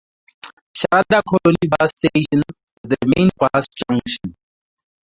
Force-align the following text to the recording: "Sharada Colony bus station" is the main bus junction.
"Sharada 0.79 1.21
Colony 1.29 1.67
bus 1.69 1.91
station" 1.95 2.41
is 2.83 2.89
the 2.89 2.97
main 3.15 3.29
bus 3.37 3.67
junction. 3.87 4.35